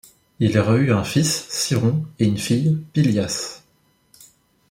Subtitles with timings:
[0.39, 3.61] Il aurait eu un fils, Sciron et une fille, Pylias.